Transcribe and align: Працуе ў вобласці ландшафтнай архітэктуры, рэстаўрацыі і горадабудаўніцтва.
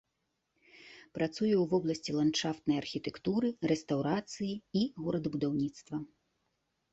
Працуе 1.17 1.51
ў 1.57 1.65
вобласці 1.73 2.15
ландшафтнай 2.19 2.77
архітэктуры, 2.85 3.47
рэстаўрацыі 3.73 4.53
і 4.81 4.83
горадабудаўніцтва. 5.05 5.95